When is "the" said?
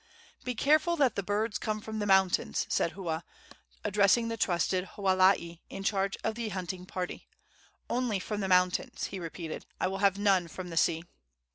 1.15-1.21, 1.99-2.07, 4.29-4.35, 6.33-6.49, 8.41-8.47, 10.71-10.75